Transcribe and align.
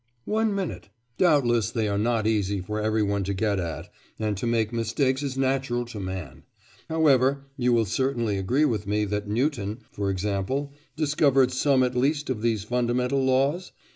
'One 0.25 0.55
minute. 0.55 0.89
Doubtless 1.19 1.69
they 1.69 1.87
are 1.87 1.99
not 1.99 2.25
easy 2.25 2.59
for 2.59 2.79
every 2.81 3.03
one 3.03 3.23
to 3.25 3.35
get 3.35 3.59
at, 3.59 3.93
and 4.17 4.35
to 4.37 4.47
make 4.47 4.73
mistakes 4.73 5.21
is 5.21 5.37
natural 5.37 5.85
to 5.85 5.99
man. 5.99 6.41
However, 6.89 7.45
you 7.55 7.71
will 7.71 7.85
certainly 7.85 8.39
agree 8.39 8.65
with 8.65 8.87
me 8.87 9.05
that 9.05 9.27
Newton, 9.29 9.81
for 9.91 10.09
example, 10.09 10.73
discovered 10.95 11.51
some 11.51 11.83
at 11.83 11.95
least 11.95 12.31
of 12.31 12.41
these 12.41 12.63
fundamental 12.63 13.23
laws? 13.23 13.73